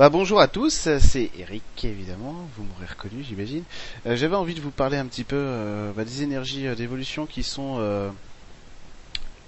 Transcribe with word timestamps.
Bah 0.00 0.08
bonjour 0.08 0.40
à 0.40 0.48
tous, 0.48 0.88
c'est 0.98 1.30
Eric 1.38 1.62
évidemment, 1.84 2.34
vous 2.56 2.64
m'aurez 2.64 2.86
reconnu 2.86 3.22
j'imagine. 3.22 3.64
Euh, 4.06 4.16
J'avais 4.16 4.34
envie 4.34 4.54
de 4.54 4.60
vous 4.62 4.70
parler 4.70 4.96
un 4.96 5.04
petit 5.04 5.24
peu 5.24 5.36
euh, 5.36 5.92
bah, 5.94 6.06
des 6.06 6.22
énergies 6.22 6.66
euh, 6.66 6.74
d'évolution 6.74 7.26
qui 7.26 7.42
sont 7.42 7.78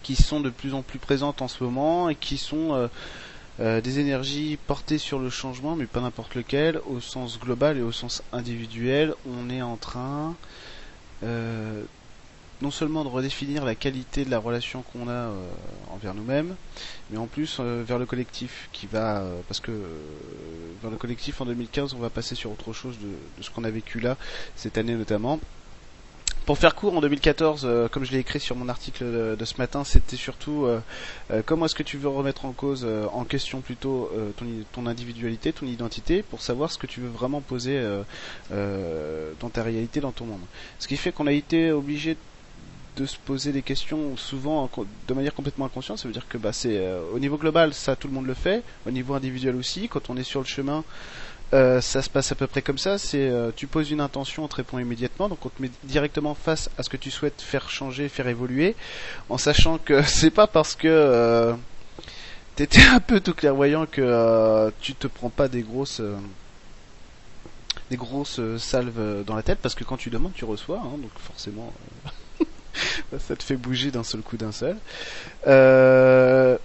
qui 0.02 0.14
sont 0.14 0.40
de 0.40 0.50
plus 0.50 0.74
en 0.74 0.82
plus 0.82 0.98
présentes 0.98 1.40
en 1.40 1.48
ce 1.48 1.64
moment 1.64 2.10
et 2.10 2.14
qui 2.16 2.36
sont 2.36 2.90
des 3.58 3.98
énergies 3.98 4.58
portées 4.66 4.98
sur 4.98 5.18
le 5.20 5.30
changement, 5.30 5.74
mais 5.74 5.86
pas 5.86 6.00
n'importe 6.02 6.34
lequel, 6.34 6.82
au 6.86 7.00
sens 7.00 7.40
global 7.40 7.78
et 7.78 7.82
au 7.82 7.92
sens 7.92 8.22
individuel. 8.34 9.14
On 9.26 9.48
est 9.48 9.62
en 9.62 9.76
train 9.78 10.34
non 12.62 12.70
seulement 12.70 13.04
de 13.04 13.08
redéfinir 13.08 13.64
la 13.64 13.74
qualité 13.74 14.24
de 14.24 14.30
la 14.30 14.38
relation 14.38 14.82
qu'on 14.92 15.08
a 15.08 15.12
euh, 15.12 15.34
envers 15.90 16.14
nous-mêmes, 16.14 16.54
mais 17.10 17.18
en 17.18 17.26
plus 17.26 17.58
euh, 17.60 17.82
vers 17.86 17.98
le 17.98 18.06
collectif 18.06 18.68
qui 18.72 18.86
va 18.86 19.18
euh, 19.18 19.40
parce 19.48 19.60
que 19.60 19.72
euh, 19.72 19.86
vers 20.80 20.90
le 20.90 20.96
collectif 20.96 21.40
en 21.40 21.44
2015 21.44 21.94
on 21.94 21.98
va 21.98 22.08
passer 22.08 22.34
sur 22.34 22.50
autre 22.52 22.72
chose 22.72 22.96
de, 22.98 23.08
de 23.38 23.42
ce 23.42 23.50
qu'on 23.50 23.64
a 23.64 23.70
vécu 23.70 24.00
là 24.00 24.16
cette 24.56 24.78
année 24.78 24.94
notamment. 24.94 25.40
Pour 26.44 26.58
faire 26.58 26.74
court, 26.74 26.96
en 26.96 27.00
2014, 27.00 27.62
euh, 27.64 27.88
comme 27.88 28.04
je 28.04 28.10
l'ai 28.10 28.18
écrit 28.18 28.40
sur 28.40 28.56
mon 28.56 28.68
article 28.68 29.36
de, 29.36 29.44
ce 29.44 29.54
matin, 29.58 29.84
c'était 29.84 30.16
surtout 30.16 30.64
euh, 30.64 30.80
euh, 31.30 31.40
comment 31.46 31.66
est-ce 31.66 31.76
que 31.76 31.84
tu 31.84 31.98
veux 31.98 32.08
remettre 32.08 32.46
en 32.46 32.50
cause, 32.50 32.82
euh, 32.84 33.06
en 33.12 33.22
question 33.22 33.60
plutôt, 33.60 34.10
euh, 34.16 34.30
ton, 34.36 34.46
ton 34.72 34.86
individualité, 34.88 35.52
ton 35.52 35.66
identité, 35.66 36.24
pour 36.24 36.42
savoir 36.42 36.72
ce 36.72 36.78
que 36.78 36.88
tu 36.88 36.98
veux 37.00 37.08
vraiment 37.08 37.40
poser 37.40 37.80
dans 38.50 39.48
ta 39.52 39.62
réalité, 39.62 40.00
dans 40.00 40.10
ton 40.10 40.26
monde. 40.26 40.40
Ce 40.80 40.88
qui 40.88 40.96
fait 40.96 41.12
qu'on 41.12 41.28
a 41.28 41.32
été 41.32 41.70
obligé 41.70 42.16
de 42.96 43.06
se 43.06 43.16
poser 43.16 43.52
des 43.52 43.62
questions 43.62 44.16
souvent 44.16 44.68
de 45.08 45.14
manière 45.14 45.34
complètement 45.34 45.66
inconsciente. 45.66 45.98
Ça 45.98 46.08
veut 46.08 46.12
dire 46.12 46.28
que 46.28 46.38
bah, 46.38 46.52
c'est 46.52 46.76
euh, 46.78 47.00
au 47.14 47.18
niveau 47.18 47.38
global, 47.38 47.72
ça 47.72 47.96
tout 47.96 48.08
le 48.08 48.14
monde 48.14 48.26
le 48.26 48.34
fait. 48.34 48.62
Au 48.86 48.90
niveau 48.90 49.14
individuel 49.14 49.56
aussi, 49.56 49.88
quand 49.88 50.10
on 50.10 50.16
est 50.16 50.22
sur 50.22 50.40
le 50.40 50.46
chemin, 50.46 50.84
euh, 51.54 51.80
ça 51.80 52.02
se 52.02 52.10
passe 52.10 52.32
à 52.32 52.34
peu 52.34 52.46
près 52.46 52.60
comme 52.60 52.78
ça. 52.78 52.98
C'est 52.98 53.28
euh, 53.30 53.50
tu 53.54 53.66
poses 53.66 53.90
une 53.90 54.00
intention, 54.00 54.44
on 54.44 54.48
te 54.48 54.56
répond 54.56 54.78
immédiatement. 54.78 55.28
Donc 55.28 55.44
on 55.46 55.48
te 55.48 55.62
met 55.62 55.70
directement 55.84 56.34
face 56.34 56.68
à 56.76 56.82
ce 56.82 56.90
que 56.90 56.98
tu 56.98 57.10
souhaites 57.10 57.40
faire 57.40 57.70
changer, 57.70 58.08
faire 58.08 58.28
évoluer, 58.28 58.76
en 59.30 59.38
sachant 59.38 59.78
que 59.78 60.02
c'est 60.06 60.30
pas 60.30 60.46
parce 60.46 60.74
que 60.74 61.54
t'étais 62.56 62.84
un 62.84 63.00
peu 63.00 63.20
tout 63.20 63.34
clairvoyant 63.34 63.86
que 63.86 64.70
tu 64.80 64.94
te 64.94 65.06
prends 65.06 65.30
pas 65.30 65.48
des 65.48 65.62
grosses 65.62 66.02
des 67.90 67.96
grosses 67.96 68.40
salves 68.58 69.24
dans 69.26 69.34
la 69.36 69.42
tête, 69.42 69.58
parce 69.60 69.74
que 69.74 69.84
quand 69.84 69.96
tu 69.98 70.08
demandes, 70.10 70.32
tu 70.34 70.44
reçois. 70.46 70.78
hein, 70.78 70.98
donc 70.98 71.10
forcément. 71.18 71.72
ça 73.18 73.36
te 73.36 73.42
fait 73.42 73.56
bouger 73.56 73.90
d'un 73.90 74.04
seul 74.04 74.20
coup 74.20 74.36
d'un 74.36 74.52
seul. 74.52 74.76
Euh, 75.46 76.56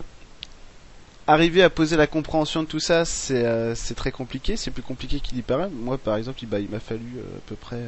arriver 1.26 1.64
à 1.64 1.70
poser 1.70 1.98
la 1.98 2.08
compréhension 2.08 2.64
de 2.64 2.68
tout 2.68 2.80
ça, 2.80 3.06
c'est 3.06 3.46
euh, 3.46 3.76
c'est 3.76 3.96
très 3.96 4.12
compliqué. 4.12 4.58
C'est 4.58 4.72
plus 4.72 4.84
compliqué 4.84 5.20
qu'il 5.20 5.38
y 5.38 5.42
paraît. 5.42 5.70
Moi, 5.70 5.98
par 5.98 6.16
exemple, 6.16 6.40
il, 6.42 6.50
bah, 6.50 6.58
m'a 6.70 6.80
fallu 6.80 7.18
euh, 7.18 7.38
à 7.38 7.42
peu 7.48 7.56
près 7.56 7.82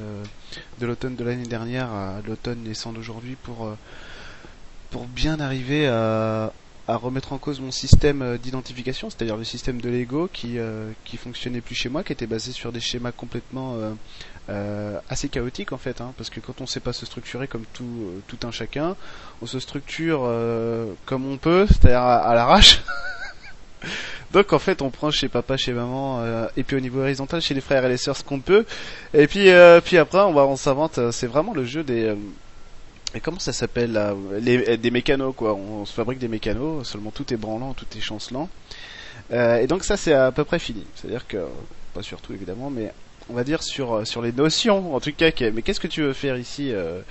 de 0.79 0.85
l'automne 0.85 1.15
de 1.15 1.23
l'année 1.23 1.47
dernière 1.47 1.91
à 1.91 2.21
l'automne 2.27 2.63
naissant 2.63 2.91
d'aujourd'hui 2.91 3.37
pour 3.43 3.75
bien 5.07 5.39
arriver 5.39 5.87
à 5.87 6.51
remettre 6.95 7.33
en 7.33 7.37
cause 7.37 7.59
mon 7.59 7.69
système 7.69 8.39
d'identification, 8.41 9.11
c'est-à-dire 9.11 9.37
le 9.37 9.43
système 9.43 9.79
de 9.79 9.89
Lego 9.89 10.27
qui 10.33 10.57
qui 11.05 11.17
fonctionnait 11.17 11.61
plus 11.61 11.75
chez 11.75 11.89
moi, 11.89 12.03
qui 12.03 12.11
était 12.11 12.25
basé 12.25 12.51
sur 12.51 12.71
des 12.71 12.79
schémas 12.79 13.11
complètement 13.11 13.77
euh, 14.49 14.99
assez 15.09 15.29
chaotiques 15.29 15.71
en 15.71 15.77
fait, 15.77 16.01
hein, 16.01 16.13
parce 16.17 16.29
que 16.29 16.39
quand 16.39 16.61
on 16.61 16.65
sait 16.65 16.79
pas 16.79 16.93
se 16.93 17.05
structurer 17.05 17.47
comme 17.47 17.65
tout 17.73 17.83
euh, 17.83 18.19
tout 18.27 18.47
un 18.47 18.51
chacun, 18.51 18.95
on 19.41 19.45
se 19.45 19.59
structure 19.59 20.21
euh, 20.23 20.93
comme 21.05 21.25
on 21.29 21.37
peut, 21.37 21.65
c'est-à-dire 21.67 22.01
à, 22.01 22.33
l'arrache. 22.35 22.81
Donc 24.31 24.53
en 24.53 24.59
fait 24.59 24.81
on 24.81 24.89
prend 24.89 25.11
chez 25.11 25.29
papa, 25.29 25.57
chez 25.57 25.73
maman, 25.73 26.19
euh, 26.21 26.47
et 26.57 26.63
puis 26.63 26.75
au 26.75 26.79
niveau 26.79 27.01
horizontal 27.01 27.41
chez 27.41 27.53
les 27.53 27.61
frères 27.61 27.85
et 27.85 27.89
les 27.89 27.97
sœurs 27.97 28.17
ce 28.17 28.23
qu'on 28.23 28.39
peut, 28.39 28.65
et 29.13 29.27
puis 29.27 29.49
euh, 29.49 29.81
puis 29.81 29.97
après 29.97 30.19
on 30.19 30.33
va 30.33 30.45
on 30.45 30.55
s'invente, 30.55 30.99
c'est 31.11 31.27
vraiment 31.27 31.53
le 31.53 31.65
jeu 31.65 31.83
des 31.83 32.15
et 33.15 33.19
comment 33.19 33.39
ça 33.39 33.53
s'appelle 33.53 33.99
Des 34.41 34.91
mécanos 34.91 35.33
quoi. 35.35 35.55
On, 35.55 35.85
se 35.85 35.93
fabrique 35.93 36.19
des 36.19 36.27
mécanos, 36.27 36.87
seulement 36.87 37.11
tout 37.11 37.33
est 37.33 37.37
branlant, 37.37 37.73
tout 37.73 37.87
est 37.97 38.01
chancelant. 38.01 38.49
Euh, 39.31 39.57
et 39.57 39.67
donc 39.67 39.83
ça 39.83 39.97
c'est 39.97 40.13
à 40.13 40.31
peu 40.31 40.43
près 40.43 40.59
fini. 40.59 40.85
C'est-à-dire 40.95 41.27
que 41.27 41.37
pas 41.93 42.03
sur 42.03 42.21
tout 42.21 42.33
évidemment, 42.33 42.69
mais 42.69 42.93
on 43.29 43.33
va 43.33 43.43
dire 43.43 43.63
sur 43.63 43.93
euh, 43.93 44.05
sur 44.05 44.21
les 44.21 44.31
notions 44.31 44.95
en 44.95 44.99
tout 44.99 45.13
cas. 45.13 45.31
Mais 45.53 45.61
qu'est-ce 45.61 45.79
que 45.79 45.87
tu 45.87 46.01
veux 46.01 46.13
faire 46.13 46.37
ici 46.37 46.71
euh, 46.73 47.01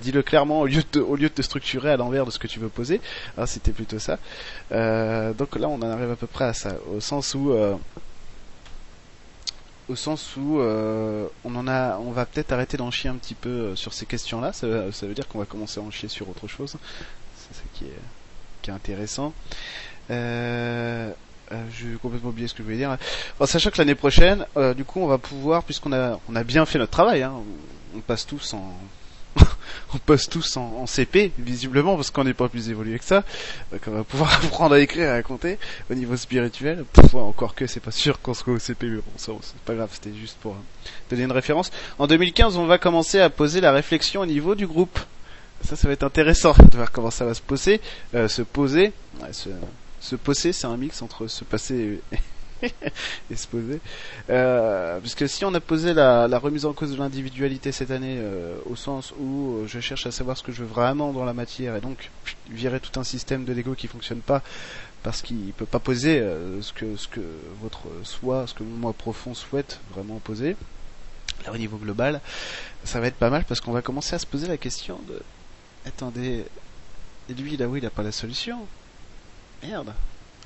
Dis-le 0.00 0.22
clairement 0.22 0.60
au 0.60 0.66
lieu 0.66 0.82
de 0.92 1.28
te, 1.28 1.42
structurer 1.42 1.90
à 1.92 1.96
l'envers 1.96 2.26
de 2.26 2.30
ce 2.30 2.38
que 2.38 2.46
tu 2.46 2.58
veux 2.58 2.68
poser. 2.68 3.00
Ah, 3.36 3.46
c'était 3.46 3.72
plutôt 3.72 3.98
ça. 3.98 4.18
Euh, 4.72 5.32
donc 5.32 5.56
là 5.56 5.68
on 5.68 5.76
en 5.76 5.90
arrive 5.90 6.10
à 6.10 6.16
peu 6.16 6.26
près 6.26 6.44
à 6.46 6.52
ça, 6.52 6.74
au 6.94 7.00
sens 7.00 7.34
où 7.34 7.52
au 9.88 9.96
sens 9.96 10.36
où 10.36 10.60
on 10.60 11.56
en 11.56 11.68
a, 11.68 11.98
on 11.98 12.10
va 12.10 12.26
peut-être 12.26 12.52
arrêter 12.52 12.76
d'en 12.76 12.90
chier 12.90 13.08
un 13.08 13.16
petit 13.16 13.34
peu 13.34 13.74
sur 13.76 13.94
ces 13.94 14.06
questions-là. 14.06 14.52
Ça, 14.52 14.92
ça 14.92 15.06
veut 15.06 15.14
dire 15.14 15.26
qu'on 15.28 15.38
va 15.38 15.46
commencer 15.46 15.80
à 15.80 15.82
en 15.82 15.90
chier 15.90 16.08
sur 16.08 16.28
autre 16.28 16.48
chose. 16.48 16.76
C'est 17.36 17.56
ça 17.56 17.62
qui 17.74 17.84
est, 17.84 18.70
intéressant. 18.70 19.32
Euh, 21.52 21.62
j'ai 21.76 21.96
complètement 22.02 22.30
oublié 22.30 22.48
ce 22.48 22.54
que 22.54 22.58
je 22.58 22.64
voulais 22.64 22.76
dire. 22.76 22.96
Bon, 23.38 23.46
sachant 23.46 23.70
que 23.70 23.78
l'année 23.78 23.94
prochaine, 23.94 24.46
euh, 24.56 24.74
du 24.74 24.84
coup, 24.84 25.00
on 25.00 25.06
va 25.06 25.18
pouvoir, 25.18 25.62
puisqu'on 25.62 25.92
a, 25.92 26.18
on 26.28 26.36
a 26.36 26.44
bien 26.44 26.66
fait 26.66 26.78
notre 26.78 26.92
travail, 26.92 27.22
hein, 27.22 27.32
on, 27.96 28.00
passe 28.00 28.26
tous 28.26 28.54
en, 28.54 28.74
on 29.94 29.98
passe 29.98 30.28
tous 30.28 30.56
en, 30.56 30.86
CP, 30.86 31.32
visiblement, 31.38 31.96
parce 31.96 32.10
qu'on 32.10 32.24
n'est 32.24 32.34
pas 32.34 32.48
plus 32.48 32.68
évolué 32.68 32.98
que 32.98 33.04
ça. 33.04 33.24
Donc 33.72 33.80
on 33.86 33.92
va 33.92 34.04
pouvoir 34.04 34.34
apprendre 34.44 34.74
à 34.74 34.80
écrire 34.80 35.04
et 35.04 35.16
à 35.18 35.22
compter 35.22 35.58
au 35.90 35.94
niveau 35.94 36.16
spirituel. 36.16 36.84
Encore 37.14 37.54
que 37.54 37.66
c'est 37.66 37.80
pas 37.80 37.90
sûr 37.90 38.20
qu'on 38.20 38.34
soit 38.34 38.52
au 38.52 38.58
CP, 38.58 38.86
mais 38.86 38.96
bon, 38.96 39.40
c'est 39.42 39.60
pas 39.64 39.74
grave, 39.74 39.90
c'était 39.92 40.16
juste 40.16 40.36
pour 40.40 40.52
euh, 40.52 40.88
donner 41.10 41.22
une 41.22 41.32
référence. 41.32 41.70
En 41.98 42.06
2015, 42.06 42.56
on 42.56 42.66
va 42.66 42.78
commencer 42.78 43.20
à 43.20 43.30
poser 43.30 43.60
la 43.60 43.72
réflexion 43.72 44.20
au 44.20 44.26
niveau 44.26 44.54
du 44.54 44.66
groupe. 44.66 44.98
Ça, 45.64 45.76
ça 45.76 45.88
va 45.88 45.94
être 45.94 46.04
intéressant 46.04 46.54
de 46.70 46.76
voir 46.76 46.92
comment 46.92 47.10
ça 47.10 47.24
va 47.24 47.32
se 47.32 47.40
poser, 47.40 47.80
euh, 48.14 48.28
se 48.28 48.42
poser. 48.42 48.92
Ouais, 49.20 49.32
se, 49.32 49.48
se 50.00 50.16
poser, 50.16 50.52
c'est 50.52 50.66
un 50.66 50.76
mix 50.76 51.02
entre 51.02 51.26
se 51.26 51.44
passer 51.44 52.00
et, 52.60 53.36
se 53.36 53.46
poser. 53.46 53.80
Euh, 54.30 54.98
puisque 55.00 55.28
si 55.28 55.44
on 55.44 55.54
a 55.54 55.60
posé 55.60 55.94
la, 55.94 56.26
remise 56.38 56.66
en 56.66 56.72
cause 56.72 56.92
de 56.92 56.96
l'individualité 56.96 57.72
cette 57.72 57.90
année, 57.90 58.16
euh, 58.18 58.56
au 58.66 58.76
sens 58.76 59.12
où 59.18 59.56
euh, 59.56 59.66
je 59.66 59.80
cherche 59.80 60.06
à 60.06 60.10
savoir 60.10 60.36
ce 60.36 60.42
que 60.42 60.52
je 60.52 60.62
veux 60.62 60.68
vraiment 60.68 61.12
dans 61.12 61.24
la 61.24 61.34
matière, 61.34 61.76
et 61.76 61.80
donc 61.80 62.10
virer 62.50 62.80
tout 62.80 62.98
un 62.98 63.04
système 63.04 63.44
de 63.44 63.52
Lego 63.52 63.74
qui 63.74 63.86
fonctionne 63.86 64.20
pas 64.20 64.42
parce 65.02 65.22
qu'il 65.22 65.52
peut 65.52 65.66
pas 65.66 65.78
poser 65.78 66.18
euh, 66.18 66.60
ce 66.60 66.72
que 66.72 66.96
ce 66.96 67.08
que 67.08 67.20
votre 67.60 67.84
soi, 68.02 68.46
ce 68.46 68.54
que 68.54 68.62
mon 68.62 68.76
moi 68.76 68.92
profond 68.92 69.34
souhaite 69.34 69.80
vraiment 69.92 70.18
poser. 70.18 70.56
Là 71.44 71.52
au 71.52 71.56
niveau 71.56 71.76
global, 71.76 72.20
ça 72.84 72.98
va 72.98 73.06
être 73.06 73.16
pas 73.16 73.30
mal 73.30 73.44
parce 73.44 73.60
qu'on 73.60 73.72
va 73.72 73.82
commencer 73.82 74.16
à 74.16 74.18
se 74.18 74.26
poser 74.26 74.48
la 74.48 74.56
question 74.56 74.98
de 75.08 75.22
attendez, 75.86 76.44
et 77.28 77.34
lui 77.34 77.56
là 77.56 77.68
où 77.68 77.76
il 77.76 77.86
a 77.86 77.90
pas 77.90 78.02
la 78.02 78.12
solution. 78.12 78.66
Merde. 79.62 79.92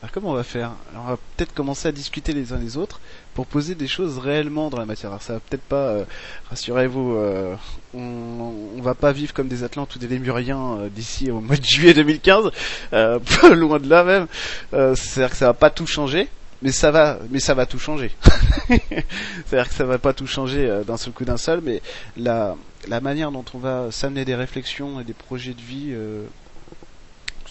Alors 0.03 0.11
comment 0.11 0.31
on 0.31 0.35
va 0.35 0.43
faire 0.43 0.73
Alors 0.91 1.05
on 1.05 1.09
va 1.11 1.17
peut-être 1.37 1.55
commencer 1.55 1.87
à 1.87 1.93
discuter 1.93 2.33
les 2.33 2.53
uns 2.53 2.59
les 2.59 2.77
autres 2.77 3.01
pour 3.35 3.47
poser 3.47 3.77
des 3.77 3.87
choses 3.87 4.19
réellement 4.19 4.69
dans 4.69 4.79
la 4.79 4.85
matière. 4.85 5.11
Alors 5.11 5.23
ça 5.23 5.35
va 5.35 5.41
peut-être 5.41 5.63
pas, 5.63 5.91
euh, 5.91 6.05
rassurez-vous, 6.51 7.15
euh, 7.15 7.55
on, 7.95 8.81
va 8.83 8.95
pas 8.95 9.13
vivre 9.13 9.33
comme 9.33 9.47
des 9.47 9.63
Atlantes 9.63 9.95
ou 9.95 10.01
des 10.01 10.09
Lémuriens 10.09 10.73
euh, 10.73 10.89
d'ici 10.89 11.31
au 11.31 11.41
mois 11.41 11.57
de 11.57 11.65
juillet 11.65 11.95
2015, 11.95 12.51
euh, 12.95 13.21
pas 13.41 13.51
loin 13.55 13.79
de 13.79 13.89
là 13.89 14.03
même. 14.03 14.27
C'est-à-dire 14.73 15.31
que 15.31 15.37
ça 15.37 15.47
va 15.47 15.55
pas 15.55 15.71
tout 15.71 15.87
changer, 15.87 16.29
mais 16.63 16.73
ça 16.73 16.91
va, 16.91 17.21
mais 17.31 17.39
ça 17.39 17.55
va 17.55 17.67
tout 17.67 17.79
changer. 17.79 18.11
C'est-à-dire 18.69 19.69
que 19.69 19.75
ça 19.75 19.85
va 19.85 19.99
pas 19.99 20.15
tout 20.15 20.27
changer 20.27 20.83
d'un 20.85 20.97
seul 20.97 21.13
coup 21.13 21.25
d'un 21.25 21.37
seul, 21.37 21.61
mais 21.63 21.81
la 22.17 22.57
la 22.89 23.01
manière 23.01 23.31
dont 23.31 23.45
on 23.55 23.59
va 23.59 23.93
s'amener 23.93 24.25
des 24.25 24.35
réflexions 24.35 24.99
et 24.99 25.05
des 25.05 25.13
projets 25.13 25.55
de 25.55 25.61
vie, 25.61 25.95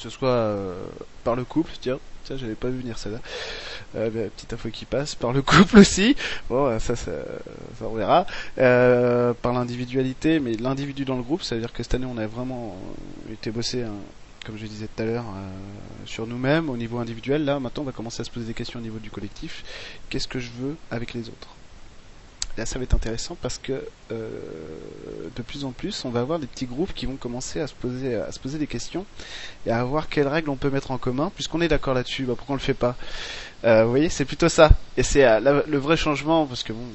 ce 0.02 0.10
soit 0.10 0.30
euh, 0.30 0.74
par 1.24 1.36
le 1.36 1.44
couple, 1.44 1.72
tiens, 1.80 2.00
ça 2.24 2.38
j'avais 2.38 2.56
pas 2.56 2.70
vu 2.70 2.80
venir 2.80 2.98
celle-là, 2.98 3.20
euh, 3.96 4.30
petite 4.30 4.54
info 4.54 4.70
qui 4.70 4.86
passe, 4.86 5.16
par 5.16 5.34
le 5.34 5.42
couple 5.52 5.80
aussi, 5.80 6.16
bon 6.50 6.66
euh, 6.68 6.80
ça, 6.80 6.96
ça, 6.96 7.12
ça 7.80 7.86
on 7.86 7.94
verra, 7.94 8.26
euh, 8.58 9.34
par 9.42 9.54
l'individualité, 9.54 10.40
mais 10.40 10.54
l'individu 10.54 11.06
dans 11.06 11.18
le 11.18 11.24
groupe, 11.24 11.44
ça 11.44 11.56
veut 11.56 11.62
dire 11.62 11.74
que 11.74 11.84
cette 11.84 11.94
année 11.96 12.08
on 12.10 12.18
a 12.18 12.28
vraiment 12.28 12.76
euh, 13.30 13.34
été 13.34 13.52
bossé, 13.52 13.84
hein, 13.84 13.94
comme 14.46 14.58
je 14.58 14.66
disais 14.66 14.88
tout 14.88 15.04
à 15.04 15.06
l'heure, 15.06 15.26
euh, 15.26 15.50
sur 16.06 16.26
nous-mêmes 16.26 16.70
au 16.70 16.78
niveau 16.78 16.98
individuel. 16.98 17.46
Là 17.46 17.60
maintenant 17.60 17.84
on 17.84 17.86
va 17.86 17.92
commencer 17.92 18.22
à 18.22 18.24
se 18.24 18.32
poser 18.32 18.48
des 18.48 18.54
questions 18.56 18.80
au 18.80 18.84
niveau 18.84 18.98
du 19.00 19.12
collectif. 19.12 19.64
Qu'est-ce 20.10 20.28
que 20.28 20.40
je 20.40 20.50
veux 20.60 20.76
avec 20.90 21.14
les 21.14 21.30
autres? 21.30 21.50
Ça 22.66 22.80
va 22.80 22.84
être 22.84 22.94
intéressant 22.94 23.38
parce 23.42 23.58
que 23.58 23.84
euh, 24.12 24.30
de 25.36 25.42
plus 25.42 25.66
en 25.66 25.72
plus, 25.72 26.06
on 26.06 26.10
va 26.10 26.20
avoir 26.20 26.40
des 26.40 26.48
petits 26.48 26.66
groupes 26.66 26.94
qui 26.94 27.06
vont 27.06 27.16
commencer 27.16 27.60
à 27.60 27.68
se 27.68 27.74
poser, 27.74 28.16
à 28.16 28.32
se 28.32 28.40
poser 28.40 28.58
des 28.58 28.68
questions 28.68 29.06
et 29.66 29.72
à 29.72 29.84
voir 29.84 30.10
quelles 30.10 30.28
règles 30.28 30.50
on 30.50 30.56
peut 30.56 30.70
mettre 30.70 30.92
en 30.92 30.98
commun. 30.98 31.32
Puisqu'on 31.34 31.62
est 31.62 31.68
d'accord 31.68 31.94
là-dessus, 31.94 32.24
bah, 32.24 32.34
pourquoi 32.38 32.54
on 32.54 32.58
le 32.58 32.62
fait 32.62 32.74
pas? 32.74 32.96
Euh, 33.64 33.84
Vous 33.84 33.90
voyez, 33.90 34.10
c'est 34.10 34.26
plutôt 34.26 34.50
ça. 34.50 34.70
Et 34.98 35.04
c'est 35.04 35.26
euh, 35.26 35.64
le 35.68 35.78
vrai 35.78 35.98
changement 35.98 36.46
parce 36.46 36.64
que 36.64 36.74
bon, 36.74 36.86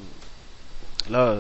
là, 1.11 1.35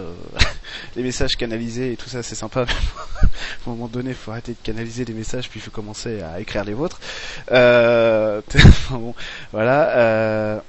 les 0.96 1.02
messages 1.02 1.36
canalisés 1.36 1.92
et 1.92 1.96
tout 1.96 2.08
ça, 2.08 2.22
c'est 2.22 2.34
sympa. 2.34 2.64
mais 3.22 3.28
à 3.66 3.70
un 3.70 3.74
moment 3.74 3.88
donné, 3.88 4.14
faut 4.14 4.30
arrêter 4.30 4.52
de 4.52 4.58
canaliser 4.62 5.04
des 5.04 5.14
messages 5.14 5.48
puis 5.48 5.60
il 5.60 5.62
faut 5.62 5.70
commencer 5.70 6.22
à 6.22 6.40
écrire 6.40 6.64
les 6.64 6.74
vôtres. 6.74 7.00
Bon, 8.90 9.14
voilà. 9.52 10.62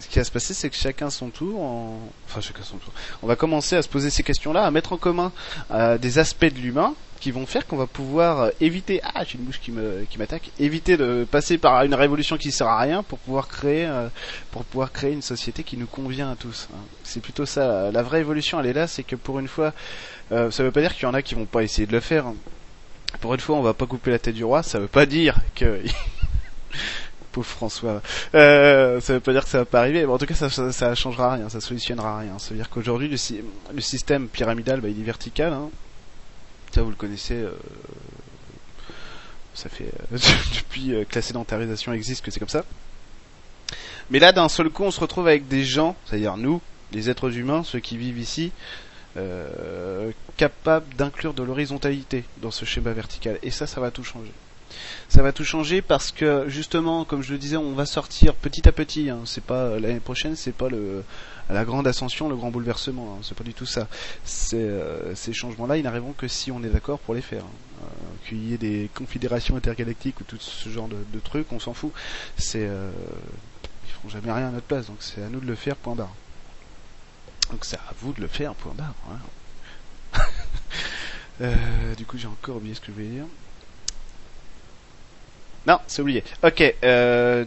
Ce 0.00 0.08
qui 0.08 0.18
va 0.18 0.24
se 0.24 0.30
passer, 0.30 0.54
c'est 0.54 0.70
que 0.70 0.76
chacun 0.76 1.10
son 1.10 1.28
tour, 1.28 1.60
enfin 2.26 2.40
chacun 2.40 2.62
son 2.62 2.78
tour, 2.78 2.92
on 3.22 3.26
va 3.26 3.36
commencer 3.36 3.76
à 3.76 3.82
se 3.82 3.88
poser 3.88 4.10
ces 4.10 4.22
questions-là, 4.22 4.64
à 4.64 4.70
mettre 4.70 4.92
en 4.92 4.96
commun 4.96 5.30
euh, 5.70 5.98
des 5.98 6.18
aspects 6.18 6.46
de 6.46 6.58
l'humain 6.58 6.94
qui 7.20 7.30
vont 7.30 7.46
faire 7.46 7.66
qu'on 7.66 7.76
va 7.76 7.86
pouvoir 7.86 8.40
euh, 8.40 8.50
éviter, 8.60 9.00
ah 9.04 9.22
j'ai 9.24 9.38
une 9.38 9.44
bouche 9.44 9.60
qui 9.60 9.70
me 9.70 10.06
qui 10.08 10.18
m'attaque, 10.18 10.50
éviter 10.58 10.96
de 10.96 11.26
passer 11.30 11.58
par 11.58 11.84
une 11.84 11.94
révolution 11.94 12.38
qui 12.38 12.50
sert 12.50 12.66
à 12.66 12.80
rien 12.80 13.02
pour 13.02 13.18
pouvoir 13.18 13.46
créer 13.46 13.86
euh, 13.86 14.08
pour 14.50 14.64
pouvoir 14.64 14.90
créer 14.90 15.12
une 15.12 15.22
société 15.22 15.62
qui 15.62 15.76
nous 15.76 15.86
convient 15.86 16.32
à 16.32 16.36
tous. 16.36 16.68
Hein. 16.72 16.78
C'est 17.04 17.20
plutôt 17.20 17.46
ça. 17.46 17.90
La 17.92 18.02
vraie 18.02 18.20
évolution, 18.20 18.58
elle 18.58 18.66
est 18.66 18.72
là, 18.72 18.86
c'est 18.86 19.02
que 19.02 19.16
pour 19.16 19.38
une 19.38 19.48
fois, 19.48 19.74
euh, 20.32 20.50
ça 20.50 20.62
veut 20.62 20.72
pas 20.72 20.80
dire 20.80 20.94
qu'il 20.94 21.04
y 21.04 21.06
en 21.06 21.14
a 21.14 21.22
qui 21.22 21.34
vont 21.34 21.44
pas 21.44 21.62
essayer 21.62 21.86
de 21.86 21.92
le 21.92 22.00
faire. 22.00 22.26
Hein. 22.26 22.36
Pour 23.20 23.34
une 23.34 23.40
fois, 23.40 23.56
on 23.56 23.62
va 23.62 23.74
pas 23.74 23.86
couper 23.86 24.10
la 24.10 24.18
tête 24.18 24.34
du 24.34 24.44
roi. 24.44 24.62
Ça 24.62 24.78
veut 24.78 24.88
pas 24.88 25.04
dire 25.04 25.36
que 25.54 25.82
pauvre 27.30 27.46
François. 27.46 28.02
Euh, 28.34 29.00
ça 29.00 29.14
veut 29.14 29.20
pas 29.20 29.32
dire 29.32 29.44
que 29.44 29.50
ça 29.50 29.58
va 29.58 29.64
pas 29.64 29.80
arriver, 29.80 30.00
mais 30.00 30.12
en 30.12 30.18
tout 30.18 30.26
cas 30.26 30.34
ça, 30.34 30.50
ça, 30.50 30.94
changera 30.94 31.34
rien, 31.34 31.48
ça 31.48 31.60
solutionnera 31.60 32.18
rien. 32.18 32.38
Ça 32.38 32.50
veut 32.50 32.56
dire 32.56 32.68
qu'aujourd'hui 32.68 33.08
le, 33.08 33.80
système 33.80 34.28
pyramidal, 34.28 34.80
bah, 34.80 34.88
il 34.88 35.00
est 35.00 35.04
vertical. 35.04 35.52
Hein. 35.52 35.70
Ça 36.72 36.82
vous 36.82 36.90
le 36.90 36.96
connaissez. 36.96 37.34
Euh, 37.34 37.52
ça 39.54 39.68
fait 39.68 39.92
euh, 40.12 40.18
depuis 40.56 41.06
que 41.08 41.14
la 41.14 41.22
sédentarisation 41.22 41.92
existe 41.92 42.24
que 42.24 42.30
c'est 42.30 42.40
comme 42.40 42.48
ça. 42.48 42.64
Mais 44.10 44.18
là, 44.18 44.32
d'un 44.32 44.48
seul 44.48 44.70
coup, 44.70 44.82
on 44.82 44.90
se 44.90 45.00
retrouve 45.00 45.28
avec 45.28 45.46
des 45.46 45.64
gens, 45.64 45.96
c'est-à-dire 46.06 46.36
nous, 46.36 46.60
les 46.92 47.10
êtres 47.10 47.36
humains, 47.36 47.62
ceux 47.62 47.78
qui 47.78 47.96
vivent 47.96 48.18
ici, 48.18 48.50
capables 50.36 50.94
d'inclure 50.94 51.34
de 51.34 51.42
l'horizontalité 51.42 52.24
dans 52.42 52.50
ce 52.50 52.64
schéma 52.64 52.92
vertical. 52.92 53.38
Et 53.42 53.50
ça, 53.50 53.66
ça 53.66 53.80
va 53.80 53.90
tout 53.90 54.02
changer 54.02 54.32
ça 55.08 55.22
va 55.22 55.32
tout 55.32 55.44
changer 55.44 55.82
parce 55.82 56.12
que 56.12 56.48
justement, 56.48 57.04
comme 57.04 57.22
je 57.22 57.32
le 57.32 57.38
disais, 57.38 57.56
on 57.56 57.72
va 57.72 57.86
sortir 57.86 58.34
petit 58.34 58.68
à 58.68 58.72
petit. 58.72 59.10
Hein. 59.10 59.20
C'est 59.24 59.44
pas 59.44 59.78
l'année 59.78 60.00
prochaine, 60.00 60.36
c'est 60.36 60.52
pas 60.52 60.68
le 60.68 61.02
la 61.52 61.64
grande 61.64 61.86
ascension, 61.86 62.28
le 62.28 62.36
grand 62.36 62.50
bouleversement. 62.50 63.14
Hein. 63.14 63.20
C'est 63.22 63.36
pas 63.36 63.44
du 63.44 63.54
tout 63.54 63.66
ça. 63.66 63.88
Euh, 64.54 65.14
ces 65.14 65.32
changements-là, 65.32 65.76
ils 65.76 65.82
n'arriveront 65.82 66.12
que 66.12 66.28
si 66.28 66.50
on 66.50 66.62
est 66.62 66.68
d'accord 66.68 66.98
pour 66.98 67.14
les 67.14 67.22
faire. 67.22 67.44
Hein. 67.44 67.82
Euh, 67.82 67.86
qu'il 68.28 68.48
y 68.48 68.54
ait 68.54 68.58
des 68.58 68.90
confédérations 68.94 69.56
intergalactiques 69.56 70.20
ou 70.20 70.24
tout 70.24 70.38
ce 70.38 70.68
genre 70.68 70.88
de, 70.88 71.20
trucs, 71.20 71.50
on 71.52 71.58
s'en 71.58 71.74
fout. 71.74 71.92
C'est 72.36 72.66
euh, 72.66 72.90
ils 73.86 73.92
feront 73.92 74.08
jamais 74.08 74.32
rien 74.32 74.48
à 74.48 74.50
notre 74.50 74.66
place, 74.66 74.86
donc 74.86 74.98
c'est 75.00 75.22
à 75.22 75.28
nous 75.28 75.40
de 75.40 75.46
le 75.46 75.54
faire. 75.54 75.76
Point 75.76 75.94
barre. 75.94 76.14
Donc 77.50 77.64
c'est 77.64 77.76
à 77.76 77.94
vous 78.00 78.12
de 78.12 78.20
le 78.20 78.28
faire. 78.28 78.54
Point 78.54 78.74
barre. 78.74 78.94
du 81.96 82.04
coup, 82.04 82.18
j'ai 82.18 82.28
encore 82.28 82.56
oublié 82.56 82.74
ce 82.74 82.80
que 82.80 82.88
je 82.88 82.92
voulais 82.92 83.06
dire. 83.06 83.24
Non, 85.66 85.78
c'est 85.86 86.02
oublié. 86.02 86.24
Ok. 86.42 86.62
Euh, 86.84 87.44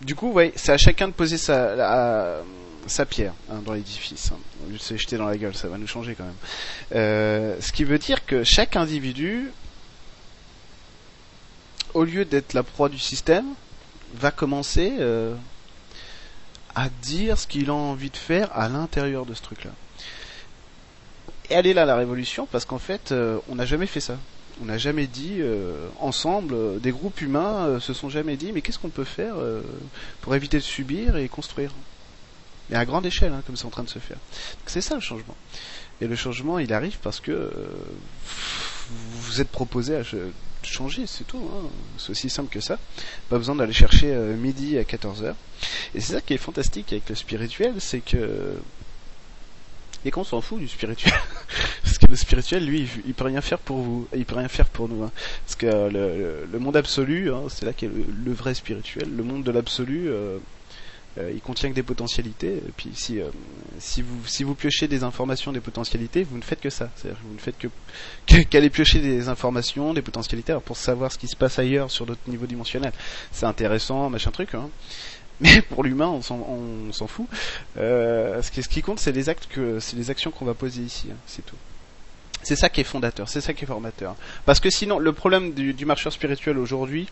du 0.00 0.14
coup, 0.14 0.32
ouais, 0.32 0.52
c'est 0.56 0.72
à 0.72 0.78
chacun 0.78 1.08
de 1.08 1.12
poser 1.12 1.38
sa, 1.38 2.42
pierre 3.08 3.34
hein, 3.50 3.60
dans 3.64 3.72
l'édifice. 3.72 4.32
Hein. 4.32 4.38
Se 4.78 4.96
jeter 4.96 5.16
dans 5.16 5.26
la 5.26 5.36
gueule, 5.36 5.54
ça 5.54 5.68
va 5.68 5.78
nous 5.78 5.86
changer 5.86 6.14
quand 6.14 6.24
même. 6.24 6.34
Euh, 6.94 7.56
ce 7.60 7.72
qui 7.72 7.84
veut 7.84 7.98
dire 7.98 8.24
que 8.26 8.42
chaque 8.42 8.76
individu, 8.76 9.50
au 11.94 12.04
lieu 12.04 12.24
d'être 12.24 12.54
la 12.54 12.62
proie 12.62 12.88
du 12.88 12.98
système, 12.98 13.46
va 14.14 14.30
commencer 14.30 14.94
euh, 14.98 15.34
à 16.74 16.88
dire 17.02 17.38
ce 17.38 17.46
qu'il 17.46 17.70
a 17.70 17.74
envie 17.74 18.10
de 18.10 18.16
faire 18.16 18.50
à 18.56 18.68
l'intérieur 18.68 19.26
de 19.26 19.34
ce 19.34 19.42
truc-là. 19.42 19.70
Et 21.50 21.54
elle 21.54 21.66
est 21.66 21.74
là 21.74 21.84
la 21.84 21.96
révolution 21.96 22.46
parce 22.50 22.64
qu'en 22.64 22.78
fait, 22.78 23.12
on 23.48 23.56
n'a 23.56 23.66
jamais 23.66 23.86
fait 23.86 24.00
ça 24.00 24.16
on 24.62 24.66
n'a 24.66 24.78
jamais 24.78 25.08
dit 25.08 25.38
euh, 25.40 25.88
ensemble, 25.98 26.54
euh, 26.54 26.78
des 26.78 26.92
groupes 26.92 27.20
humains 27.20 27.66
euh, 27.66 27.80
se 27.80 27.92
sont 27.92 28.08
jamais 28.08 28.36
dit, 28.36 28.52
mais 28.52 28.62
qu'est-ce 28.62 28.78
qu'on 28.78 28.90
peut 28.90 29.04
faire 29.04 29.34
pour 30.20 30.34
éviter 30.34 30.58
de 30.58 30.62
subir 30.62 31.16
et 31.16 31.28
construire? 31.28 31.72
Et 32.70 32.76
à 32.76 32.84
grande 32.84 33.04
échelle, 33.04 33.32
hein, 33.32 33.42
comme 33.44 33.56
c'est 33.56 33.66
en 33.66 33.70
train 33.70 33.82
de 33.82 33.88
se 33.88 33.98
faire. 33.98 34.18
C'est 34.66 34.80
ça 34.80 34.94
le 34.94 35.00
changement. 35.00 35.36
Et 36.00 36.06
le 36.06 36.14
changement, 36.16 36.58
il 36.58 36.72
arrive 36.72 36.98
parce 37.02 37.20
que 37.20 37.50
vous 38.88 39.40
êtes 39.40 39.48
proposé 39.48 39.96
à 39.96 40.02
changer, 40.62 41.06
c'est 41.06 41.24
tout. 41.24 41.42
Hein. 41.52 41.68
C'est 41.98 42.10
aussi 42.10 42.30
simple 42.30 42.50
que 42.50 42.60
ça. 42.60 42.78
Pas 43.28 43.38
besoin 43.38 43.56
d'aller 43.56 43.72
chercher 43.72 44.14
midi 44.14 44.78
à 44.78 44.82
14h. 44.82 45.34
Et 45.94 46.00
c'est 46.00 46.14
ça 46.14 46.20
qui 46.20 46.34
est 46.34 46.38
fantastique 46.38 46.92
avec 46.92 47.08
le 47.08 47.14
spirituel, 47.14 47.74
c'est 47.78 48.00
que 48.00 48.54
et 50.04 50.10
qu'on 50.10 50.24
s'en 50.24 50.40
fout 50.40 50.58
du 50.58 50.68
spirituel. 50.68 51.14
Parce 51.82 51.98
que 51.98 52.06
le 52.06 52.16
spirituel, 52.16 52.64
lui, 52.64 52.88
il, 53.06 53.14
peut 53.14 53.24
rien 53.24 53.40
faire 53.40 53.58
pour 53.58 53.78
vous, 53.78 54.08
il 54.14 54.24
peut 54.24 54.36
rien 54.36 54.48
faire 54.48 54.68
pour 54.68 54.88
nous. 54.88 55.02
Hein. 55.02 55.12
Parce 55.46 55.56
que 55.56 55.66
le, 55.66 56.58
monde 56.58 56.76
absolu, 56.76 57.32
hein, 57.32 57.42
c'est 57.48 57.66
là 57.66 57.72
qu'est 57.72 57.88
le, 57.88 58.04
le, 58.24 58.32
vrai 58.32 58.54
spirituel. 58.54 59.08
Le 59.14 59.22
monde 59.22 59.44
de 59.44 59.50
l'absolu, 59.50 60.08
euh, 60.08 60.38
euh, 61.18 61.30
il 61.34 61.40
contient 61.42 61.68
que 61.68 61.74
des 61.74 61.82
potentialités. 61.82 62.54
Et 62.54 62.72
puis 62.76 62.90
si 62.94 63.20
euh, 63.20 63.28
si 63.78 64.00
vous 64.00 64.26
si 64.26 64.44
vous 64.44 64.54
piochez 64.54 64.88
des 64.88 65.04
informations, 65.04 65.52
des 65.52 65.60
potentialités, 65.60 66.24
vous 66.24 66.38
ne 66.38 66.42
faites 66.42 66.60
que 66.60 66.70
ça. 66.70 66.90
C'est-à-dire 66.96 67.20
que 67.20 67.26
vous 67.26 67.34
ne 67.34 67.38
faites 67.38 67.58
que 68.26 68.42
qu'aller 68.42 68.70
piocher 68.70 69.00
des 69.00 69.28
informations, 69.28 69.92
des 69.92 70.02
potentialités 70.02 70.56
pour 70.64 70.76
savoir 70.76 71.12
ce 71.12 71.18
qui 71.18 71.28
se 71.28 71.36
passe 71.36 71.58
ailleurs 71.58 71.90
sur 71.90 72.06
d'autres 72.06 72.28
niveaux 72.28 72.46
dimensionnels. 72.46 72.92
C'est 73.30 73.46
intéressant, 73.46 74.08
machin 74.08 74.30
truc. 74.30 74.54
Hein 74.54 74.70
mais 75.42 75.60
pour 75.62 75.82
l'humain, 75.84 76.08
on 76.08 76.22
s'en 76.22 77.06
fout. 77.06 77.26
Euh, 77.78 78.40
ce, 78.42 78.50
qui, 78.50 78.82
compte, 78.82 78.98
c'est 78.98 79.12
les 79.12 79.28
actes 79.28 79.48
c'est 79.80 79.96
les 79.96 80.10
actions 80.10 80.30
qu'on 80.30 80.44
va 80.44 80.54
poser 80.54 80.82
ici, 80.82 81.08
hein, 81.10 81.16
c'est 81.26 81.44
tout. 81.44 81.56
C'est 82.42 82.56
ça 82.56 82.68
qui 82.68 82.80
est 82.80 82.84
fondateur, 82.84 83.28
c'est 83.28 83.40
ça 83.40 83.52
qui 83.52 83.64
est 83.64 83.66
formateur. 83.66 84.16
Parce 84.46 84.58
que 84.58 84.70
sinon, 84.70 84.98
le 84.98 85.12
problème 85.12 85.52
du, 85.52 85.86
marcheur 85.86 86.12
spirituel 86.12 86.58
aujourd'hui, 86.58 87.08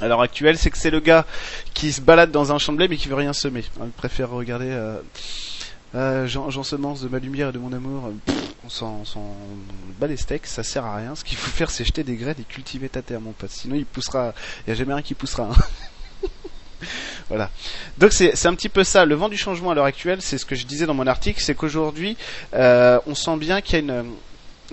à 0.00 0.08
l'heure 0.08 0.20
actuelle, 0.20 0.58
c'est 0.58 0.70
que 0.70 0.78
c'est 0.78 0.90
le 0.90 1.00
gars 1.00 1.26
qui 1.74 1.92
se 1.92 2.00
balade 2.00 2.30
dans 2.30 2.52
un 2.52 2.58
champ 2.58 2.72
de 2.72 2.76
blé 2.76 2.88
mais 2.88 2.96
qui 2.96 3.08
veut 3.08 3.14
rien 3.14 3.32
semer. 3.32 3.64
Il 3.82 3.90
préfère 3.90 4.30
regarder 4.30 4.68
euh, 4.68 5.00
euh, 5.94 6.26
j'ensemence 6.26 7.00
de 7.00 7.08
ma 7.08 7.18
lumière 7.18 7.48
et 7.48 7.52
de 7.52 7.58
mon 7.58 7.72
amour. 7.72 8.12
on 8.64 8.68
s'en 8.68 9.04
bat 9.98 10.06
les 10.06 10.16
steaks, 10.16 10.46
ça 10.46 10.62
sert 10.62 10.84
à 10.84 10.96
rien. 10.96 11.14
Ce 11.14 11.24
qu'il 11.24 11.38
faut 11.38 11.50
faire, 11.50 11.70
c'est 11.70 11.84
jeter 11.84 12.04
des 12.04 12.16
graines 12.16 12.36
et 12.38 12.44
cultiver 12.44 12.88
ta 12.88 13.02
terre, 13.02 13.20
mon 13.20 13.32
pote. 13.32 13.50
Sinon, 13.50 13.76
il 13.76 13.86
poussera. 13.86 14.34
Il 14.60 14.70
n'y 14.70 14.72
a 14.72 14.76
jamais 14.76 14.94
rien 14.94 15.02
qui 15.02 15.14
poussera. 15.14 15.44
Hein. 15.44 15.64
voilà. 17.28 17.50
Donc 17.98 18.12
c'est 18.12 18.46
un 18.46 18.54
petit 18.54 18.68
peu 18.68 18.84
ça. 18.84 19.04
Le 19.04 19.14
vent 19.14 19.28
du 19.28 19.36
changement 19.36 19.70
à 19.70 19.74
l'heure 19.74 19.84
actuelle, 19.84 20.22
c'est 20.22 20.38
ce 20.38 20.46
que 20.46 20.54
je 20.54 20.66
disais 20.66 20.86
dans 20.86 20.94
mon 20.94 21.06
article, 21.06 21.40
c'est 21.40 21.54
qu'aujourd'hui, 21.54 22.16
euh, 22.54 22.98
on 23.06 23.14
sent 23.14 23.36
bien 23.36 23.60
qu'il 23.60 23.74
y 23.74 23.76
a 23.76 23.80
une 23.80 24.14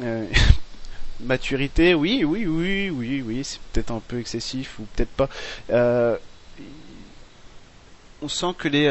euh, 0.01 0.25
maturité. 1.21 1.93
Oui, 1.93 2.23
oui, 2.23 2.45
oui, 2.45 2.89
oui, 2.89 3.23
oui. 3.25 3.41
C'est 3.43 3.59
peut-être 3.71 3.91
un 3.91 4.01
peu 4.05 4.19
excessif 4.19 4.79
ou 4.79 4.83
peut-être 4.95 5.11
pas. 5.11 5.29
Euh, 5.71 6.17
on 8.21 8.27
sent 8.27 8.53
que 8.57 8.67
les 8.67 8.89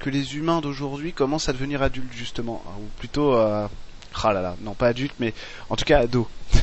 que 0.00 0.10
les 0.10 0.36
humains 0.36 0.60
d'aujourd'hui 0.60 1.12
commencent 1.12 1.48
à 1.48 1.52
devenir 1.52 1.80
adultes 1.80 2.12
justement, 2.12 2.62
ou 2.78 2.84
plutôt, 2.98 3.34
ah 3.34 3.70
là 4.24 4.42
là, 4.42 4.56
non 4.62 4.74
pas 4.74 4.88
adultes, 4.88 5.14
mais 5.20 5.32
en 5.70 5.76
tout 5.76 5.84
cas 5.84 6.00
ados. 6.00 6.26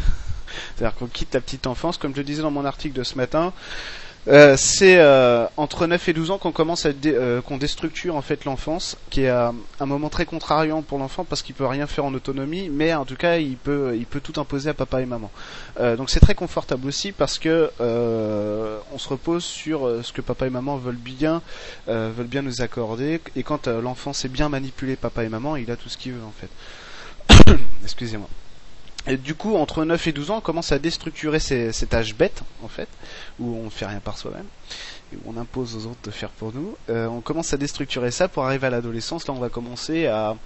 C'est-à-dire 0.75 0.95
qu'on 0.97 1.07
quitte 1.07 1.33
la 1.33 1.41
petite 1.41 1.67
enfance, 1.67 1.97
comme 1.97 2.13
je 2.13 2.17
le 2.17 2.23
disais 2.23 2.41
dans 2.41 2.51
mon 2.51 2.65
article 2.65 2.95
de 2.95 3.03
ce 3.03 3.15
matin. 3.15 3.53
Euh, 4.29 4.55
c'est 4.55 4.99
euh, 4.99 5.47
entre 5.57 5.85
9 5.85 6.07
et 6.07 6.13
12 6.13 6.31
ans 6.31 6.37
qu'on 6.37 6.53
commence 6.53 6.85
à 6.85 6.91
euh, 7.05 7.41
qu'on 7.41 7.57
déstructure 7.57 8.15
en 8.15 8.21
fait 8.21 8.45
l'enfance, 8.45 8.97
qui 9.09 9.23
est 9.23 9.29
un 9.29 9.53
moment 9.85 10.09
très 10.09 10.25
contrariant 10.25 10.81
pour 10.81 10.97
l'enfant 10.97 11.25
parce 11.25 11.41
qu'il 11.41 11.55
peut 11.55 11.65
rien 11.65 11.87
faire 11.87 12.05
en 12.05 12.13
autonomie, 12.13 12.69
mais 12.69 12.93
en 12.93 13.03
tout 13.03 13.17
cas 13.17 13.37
il 13.37 13.57
peut 13.57 13.95
il 13.97 14.05
peut 14.05 14.21
tout 14.21 14.39
imposer 14.39 14.69
à 14.69 14.73
papa 14.73 15.01
et 15.01 15.05
maman. 15.05 15.29
donc 15.97 16.09
c'est 16.09 16.21
très 16.21 16.35
confortable 16.35 16.87
aussi 16.87 17.11
parce 17.11 17.37
que 17.37 17.69
on 17.79 18.97
se 18.97 19.09
repose 19.09 19.43
sur 19.43 19.89
ce 20.03 20.13
que 20.13 20.21
papa 20.21 20.47
et 20.47 20.49
maman 20.49 20.77
veulent 20.77 20.95
bien 20.95 21.41
veulent 21.87 22.27
bien 22.27 22.41
nous 22.41 22.61
accorder 22.61 23.19
et 23.35 23.43
quand 23.43 23.67
l'enfant 23.67 24.13
sait 24.13 24.29
bien 24.29 24.47
manipuler 24.47 24.95
papa 24.95 25.23
et 25.23 25.29
maman, 25.29 25.57
il 25.57 25.69
a 25.69 25.75
tout 25.75 25.89
ce 25.89 25.97
qu'il 25.97 26.13
veut 26.13 26.23
en 26.23 26.33
fait. 26.39 27.55
Excusez-moi. 27.83 28.29
Du 29.05 29.35
coup, 29.35 29.55
entre 29.57 29.83
9 29.83 30.07
et 30.07 30.11
12 30.13 30.31
ans, 30.31 30.37
on 30.37 30.41
commence 30.41 30.71
à 30.71 30.79
déstructurer 30.79 31.39
ces, 31.39 31.73
cet 31.73 31.93
âge 31.93 32.15
bête, 32.15 32.41
en 32.63 32.69
fait, 32.69 32.87
où 33.37 33.57
on 33.57 33.65
ne 33.65 33.69
fait 33.69 33.85
rien 33.85 33.99
par 33.99 34.17
soi-même, 34.17 34.45
et 35.11 35.17
où 35.17 35.21
on 35.25 35.35
impose 35.35 35.75
aux 35.75 35.89
autres 35.89 36.01
de 36.05 36.11
faire 36.11 36.29
pour 36.29 36.53
nous. 36.53 36.77
Euh, 36.89 37.07
on 37.07 37.19
commence 37.19 37.53
à 37.53 37.57
déstructurer 37.57 38.11
ça 38.11 38.29
pour 38.29 38.45
arriver 38.45 38.67
à 38.67 38.69
l'adolescence. 38.69 39.27
Là, 39.27 39.33
on 39.33 39.39
va 39.39 39.49
commencer 39.49 40.07
à, 40.07 40.37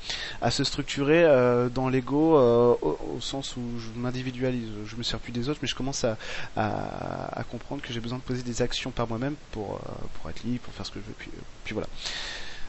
à 0.42 0.50
se 0.50 0.64
structurer 0.64 1.24
euh, 1.24 1.70
dans 1.70 1.88
l'ego 1.88 2.36
euh, 2.38 2.74
au, 2.82 3.22
sens 3.22 3.56
où 3.58 3.62
je 3.80 4.00
m'individualise. 4.00 4.70
Je 4.88 4.96
me 4.96 5.04
sers 5.04 5.20
plus 5.20 5.32
des 5.32 5.50
autres, 5.50 5.60
mais 5.62 5.68
je 5.68 5.76
commence 5.76 6.04
à, 6.04 6.18
à, 6.56 7.40
à 7.40 7.44
comprendre 7.44 7.84
que 7.84 7.94
j'ai 7.94 8.00
besoin 8.00 8.18
de 8.18 8.24
poser 8.24 8.42
des 8.42 8.64
actions 8.64 8.90
par 8.90 9.08
moi-même 9.08 9.36
pour, 9.52 9.76
euh, 9.76 9.92
pour 10.16 10.32
être 10.32 10.44
libre, 10.44 10.62
pour 10.64 10.74
faire 10.74 10.86
ce 10.88 10.92
que 10.92 11.00
je 11.00 11.06
veux. 11.06 11.16
Puis, 11.20 11.30
euh, 11.32 11.42
puis 11.64 11.74
voilà. 11.74 11.88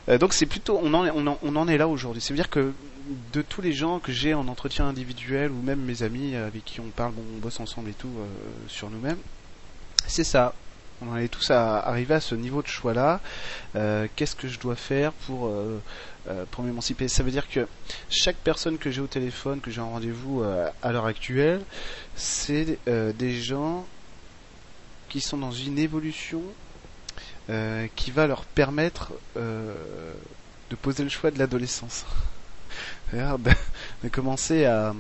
Euh, 0.09 0.19
donc 0.19 0.33
c'est 0.33 0.47
plutôt, 0.47 0.81
on 0.83 0.95
en, 0.95 1.07
on, 1.09 1.27
en, 1.27 1.39
on 1.43 1.57
en 1.57 1.69
est 1.69 1.79
là 1.79 1.89
aujourd'hui. 1.89 2.23
C'est 2.23 2.33
à 2.33 2.37
dire 2.37 2.51
que 2.51 2.73
de 3.33 3.43
tous 3.43 3.61
les 3.61 3.73
gens 3.73 3.99
que 3.99 4.13
j'ai 4.13 4.35
en 4.35 4.49
entretien 4.49 4.87
individuel 4.87 5.51
ou 5.51 5.63
même 5.63 5.81
mes 5.81 6.03
amis 6.03 6.35
avec 6.37 6.65
qui 6.65 6.81
on 6.81 6.89
parle, 6.89 7.13
on 7.17 7.39
bosse 7.39 7.61
ensemble 7.61 7.91
et 7.91 7.95
tout 7.95 8.09
euh, 8.09 8.27
sur 8.69 8.91
nous-mêmes, 8.91 9.19
c'est 10.07 10.25
ça. 10.25 10.55
On 11.01 11.17
est 11.17 11.29
tous 11.29 11.53
à 11.53 11.79
arriver 11.79 12.15
à 12.15 12.21
ce 12.21 12.35
niveau 12.35 12.61
de 12.61 12.67
choix-là. 12.67 13.21
Euh, 13.77 14.09
Qu'est-ce 14.17 14.35
que 14.35 14.49
je 14.49 14.59
dois 14.59 14.75
faire 14.75 15.13
pour 15.13 15.47
euh, 15.47 15.81
euh 16.29 16.45
pour 16.51 16.65
m'émanciper? 16.65 17.07
Ça 17.07 17.23
veut 17.23 17.31
dire 17.31 17.49
que 17.49 17.69
chaque 18.11 18.37
personne 18.37 18.79
que 18.79 18.91
j'ai 18.91 19.01
au 19.01 19.07
téléphone, 19.07 19.61
que 19.61 19.71
j'ai 19.71 19.81
en 19.81 19.91
rendez-vous 19.91 20.43
à 20.83 20.93
l'heure 20.93 21.07
actuelle, 21.07 21.63
c'est 22.17 22.79
des 22.87 23.41
gens 23.41 23.87
qui 25.09 25.21
sont 25.21 25.39
dans 25.39 25.53
une 25.53 25.79
évolution 25.79 26.43
qui 27.95 28.11
va 28.11 28.27
leur 28.27 28.45
permettre 28.45 29.13
de 29.37 30.77
poser 30.77 31.03
le 31.03 31.09
choix 31.09 31.31
de 31.31 31.39
l'adolescence. 31.39 32.05
de, 33.13 34.09
commencer 34.11 34.67
à 34.67 34.95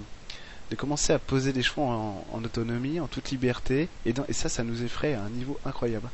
de 0.70 0.76
commencer 0.76 1.12
à 1.12 1.18
poser 1.18 1.52
des 1.52 1.62
choix 1.62 1.84
en, 1.86 2.44
autonomie, 2.44 3.00
en 3.00 3.06
toute 3.06 3.30
liberté, 3.30 3.88
et, 4.04 4.14
et, 4.28 4.32
ça, 4.32 4.48
ça 4.48 4.64
nous 4.64 4.82
effraie 4.82 5.14
à 5.14 5.22
un 5.22 5.30
niveau 5.30 5.58
incroyable, 5.64 6.08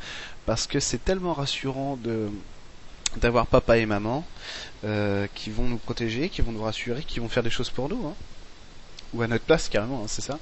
parce 0.47 0.67
que 0.67 0.79
c'est 0.81 1.05
tellement 1.05 1.35
rassurant 1.35 1.97
de 1.97 2.29
d'avoir 3.17 3.47
papa 3.47 3.79
et 3.79 3.87
maman 3.87 4.25
euh, 4.85 5.26
qui 5.35 5.50
vont 5.50 5.64
nous 5.64 5.76
protéger, 5.76 6.29
qui 6.29 6.43
vont 6.43 6.53
nous 6.53 6.62
rassurer, 6.62 7.03
qui 7.03 7.21
vont 7.21 7.29
faire 7.29 7.43
des 7.43 7.50
choses 7.50 7.71
pour 7.71 7.88
nous, 7.88 8.07
hein. 8.07 8.14
ou 9.12 9.23
à 9.23 9.29
notre 9.29 9.45
place 9.45 9.69
carrément, 9.69 10.03
hein, 10.05 10.09
c'est 10.09 10.23
ça. 10.23 10.38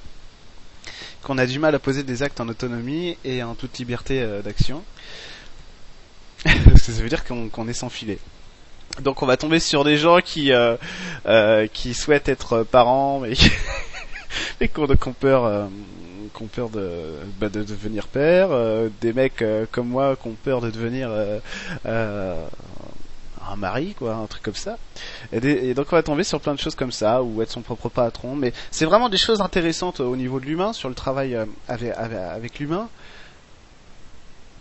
Qu'on 1.21 1.37
a 1.37 1.45
du 1.45 1.59
mal 1.59 1.75
à 1.75 1.79
poser 1.79 2.03
des 2.03 2.23
actes 2.23 2.41
en 2.41 2.49
autonomie 2.49 3.17
et 3.23 3.43
en 3.43 3.55
toute 3.55 3.77
liberté 3.77 4.21
euh, 4.21 4.41
d'action. 4.41 4.83
Parce 6.83 6.91
que 6.91 6.97
ça 6.97 7.03
veut 7.03 7.07
dire 7.07 7.23
qu'on 7.23 7.67
est 7.69 7.73
sans 7.73 7.87
filet. 7.87 8.17
Donc 8.99 9.23
on 9.23 9.25
va 9.25 9.37
tomber 9.37 9.61
sur 9.61 9.85
des 9.85 9.95
gens 9.95 10.19
qui 10.19 10.51
euh, 10.51 10.75
euh 11.25 11.65
qui 11.71 11.93
souhaitent 11.93 12.27
être 12.27 12.63
parents 12.63 13.21
mais 13.21 13.35
mais 14.59 14.67
qui 14.67 14.81
ont 14.81 15.13
peur 15.13 15.45
euh, 15.45 15.67
qui 16.35 16.43
ont 16.43 16.47
peur 16.47 16.67
de, 16.67 17.19
bah, 17.39 17.47
de 17.47 17.63
devenir 17.63 18.07
père, 18.07 18.49
euh, 18.51 18.89
des 18.99 19.13
mecs 19.13 19.41
euh, 19.41 19.65
comme 19.71 19.87
moi 19.87 20.17
qui 20.17 20.27
ont 20.27 20.35
peur 20.43 20.59
de 20.59 20.71
devenir 20.71 21.09
un 21.85 23.55
mari, 23.55 23.95
quoi, 23.97 24.15
un 24.15 24.25
truc 24.25 24.43
comme 24.43 24.53
ça. 24.53 24.77
Et, 25.31 25.73
donc 25.73 25.87
on 25.89 25.95
va 25.95 26.03
tomber 26.03 26.25
sur 26.25 26.41
plein 26.41 26.53
de 26.53 26.59
choses 26.59 26.75
comme 26.75 26.91
ça, 26.91 27.23
ou 27.23 27.41
être 27.41 27.51
son 27.51 27.61
propre 27.61 27.87
patron. 27.87 28.35
Mais 28.35 28.51
c'est 28.71 28.85
vraiment 28.85 29.07
des 29.07 29.17
choses 29.17 29.39
intéressantes 29.39 30.01
au 30.01 30.17
niveau 30.17 30.41
de 30.41 30.45
l'humain, 30.47 30.73
sur 30.73 30.89
le 30.89 30.95
travail 30.95 31.37
avec, 31.69 31.93
avec 31.97 32.59
l'humain, 32.59 32.89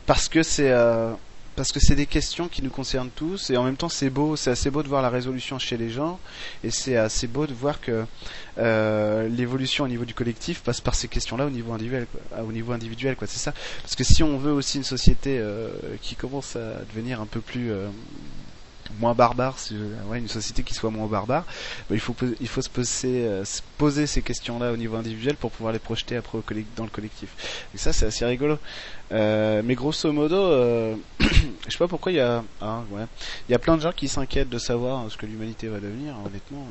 parce 0.07 0.29
que 0.29 0.45
c'est 0.45 0.73
parce 1.57 1.73
que 1.73 1.81
c'est 1.81 1.95
des 1.95 2.07
questions 2.07 2.49
qui 2.49 2.63
nous 2.63 2.71
concernent 2.71 3.11
tous 3.15 3.51
et 3.51 3.57
en 3.57 3.65
même 3.65 3.77
temps 3.77 3.89
c'est 3.89 4.11
beau, 4.11 4.37
c'est 4.37 4.51
assez 4.51 4.71
beau 4.71 4.83
de 4.83 4.89
voir 4.89 5.03
la 5.03 5.11
résolution 5.11 5.59
chez 5.59 5.77
les 5.77 5.91
gens 5.91 6.19
et 6.65 6.71
c'est 6.71 6.97
assez 6.97 7.27
beau 7.27 7.47
de 7.47 7.55
voir 7.55 7.81
que 7.81 8.05
euh, 8.59 9.29
l'évolution 9.29 9.85
au 9.85 9.89
niveau 9.89 10.05
du 10.05 10.15
collectif 10.15 10.63
passe 10.63 10.81
par 10.81 10.95
ces 10.95 11.09
questions-là 11.09 11.47
au 11.47 11.51
niveau 11.51 11.73
individuel, 11.73 12.07
quoi, 12.07 12.43
au 12.43 12.53
niveau 12.53 12.73
individuel, 12.73 13.17
quoi. 13.17 13.27
C'est 13.27 13.39
ça. 13.39 13.53
Parce 13.83 13.95
que 13.95 14.05
si 14.05 14.23
on 14.23 14.37
veut 14.37 14.53
aussi 14.53 14.79
une 14.79 14.85
société 14.85 15.39
euh, 15.39 15.71
qui 16.01 16.17
commence 16.17 16.57
à 16.57 16.85
devenir 16.91 17.21
un 17.21 17.27
peu 17.27 17.41
plus 17.41 17.71
euh, 17.71 17.89
moins 18.99 19.15
barbare, 19.15 19.57
ouais, 20.07 20.19
une 20.19 20.29
société 20.29 20.63
qui 20.63 20.75
soit 20.75 20.91
moins 20.91 21.07
barbare, 21.07 21.45
bah, 21.89 21.95
il 21.95 22.01
faut 22.01 22.15
il 22.41 22.49
faut 22.49 22.63
se 22.63 22.69
poser, 22.69 23.27
euh, 23.27 23.45
se 23.45 23.63
poser 23.79 24.07
ces 24.07 24.23
questions-là 24.23 24.73
au 24.73 24.77
niveau 24.77 24.97
individuel 24.97 25.37
pour 25.37 25.51
pouvoir 25.51 25.73
les 25.73 25.79
projeter 25.79 26.17
après 26.17 26.39
au 26.39 26.45
dans 26.77 26.85
le 26.85 26.91
collectif. 26.91 27.67
Et 27.75 27.79
ça 27.79 27.93
c'est 27.93 28.07
assez 28.07 28.25
rigolo. 28.25 28.59
Euh, 29.13 29.63
mais 29.65 29.75
grosso 29.75 30.11
modo, 30.13 30.37
euh, 30.37 30.97
je 31.21 31.71
sais 31.71 31.79
pas 31.79 31.89
pourquoi 31.89 32.13
il 32.13 32.17
y 32.17 32.21
a, 32.21 32.43
ah, 32.61 32.83
ouais, 32.91 33.05
il 33.49 33.53
y 33.53 33.55
a 33.55 33.59
plein 33.59 33.77
de 33.77 33.83
gens 33.83 33.93
qui 33.93 34.09
s'inquiètent 34.09 34.49
de 34.49 34.59
savoir 34.59 35.11
ce 35.11 35.17
que 35.17 35.27
l'humanité 35.27 35.69
va 35.69 35.81
devenir. 35.81 36.15
Honnêtement, 36.25 36.67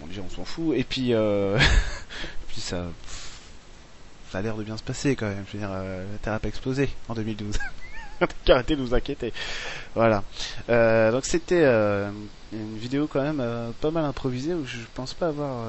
bon 0.00 0.06
déjà 0.06 0.22
on 0.22 0.30
s'en 0.30 0.44
fout. 0.44 0.76
Et 0.76 0.84
puis, 0.84 1.14
euh, 1.14 1.58
puis 2.48 2.60
ça, 2.60 2.86
ça 4.30 4.38
a 4.38 4.42
l'air 4.42 4.56
de 4.56 4.62
bien 4.62 4.76
se 4.76 4.82
passer 4.82 5.16
quand 5.16 5.28
même. 5.28 5.44
Je 5.48 5.52
veux 5.52 5.58
dire, 5.58 5.70
la 5.70 6.18
Terre 6.20 6.34
a 6.34 6.38
pas 6.38 6.48
explosé 6.48 6.90
en 7.08 7.14
2012. 7.14 7.58
Arrêtez 8.48 8.76
de 8.76 8.82
nous 8.82 8.94
inquiéter. 8.94 9.32
Voilà. 9.94 10.22
Euh, 10.68 11.12
donc 11.12 11.24
c'était 11.24 11.62
euh, 11.62 12.10
une 12.52 12.76
vidéo 12.78 13.06
quand 13.06 13.22
même 13.22 13.40
euh, 13.40 13.70
pas 13.80 13.90
mal 13.90 14.04
improvisée 14.04 14.54
où 14.54 14.64
je 14.66 14.78
pense 14.94 15.14
pas 15.14 15.28
avoir 15.28 15.66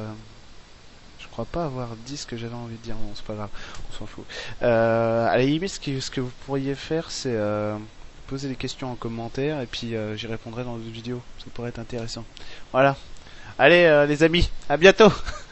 je 1.20 1.28
crois 1.28 1.46
pas 1.46 1.66
avoir 1.66 1.90
dit 2.06 2.18
ce 2.18 2.28
que 2.28 2.38
j'avais 2.38 2.54
envie 2.54 2.76
de 2.76 2.84
dire. 2.84 2.96
Bon, 2.96 3.12
c'est 3.16 3.26
pas 3.26 3.34
grave, 3.34 3.50
on 3.90 3.98
s'en 3.98 4.06
fout. 4.06 4.26
À 4.62 5.36
la 5.36 5.44
limite, 5.44 5.70
ce 5.70 5.80
que, 5.80 6.00
ce 6.00 6.12
que 6.12 6.22
vous 6.22 6.32
pourriez 6.46 6.76
faire, 6.76 7.10
c'est 7.10 7.36
poser 8.28 8.48
des 8.48 8.56
questions 8.56 8.92
en 8.92 8.96
commentaire 8.96 9.60
et 9.60 9.66
puis 9.66 9.94
j'y 10.16 10.28
répondrai 10.28 10.64
dans 10.64 10.76
d'autres 10.78 10.92
vidéos. 10.92 11.22
Ça 11.40 11.46
pourrait 11.54 11.70
être 11.70 11.80
intéressant. 11.80 12.24
Voilà. 12.72 12.96
Allez, 13.58 14.06
les 14.08 14.24
amis, 14.24 14.50
à 14.70 14.78
bientôt 14.78 15.12